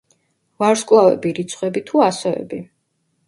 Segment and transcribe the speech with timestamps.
[0.63, 2.61] ვარსკვლავები, რიცხვები თუ ასოები?